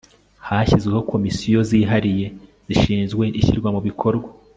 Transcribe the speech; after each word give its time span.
hashyizweho 0.47 1.01
komisiyo 1.11 1.59
zihariye 1.69 2.25
zishinzwe 2.67 3.23
ishyirwa 3.39 3.69
mu 3.75 3.81
bikorwa 3.89 4.29